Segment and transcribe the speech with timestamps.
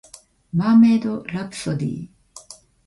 [0.51, 2.09] マーメイドラプソディ